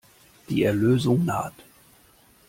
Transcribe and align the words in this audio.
Die 0.49 0.63
Erlösung 0.63 1.25
naht. 1.25 1.53